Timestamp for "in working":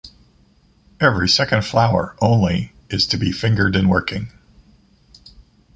3.75-4.31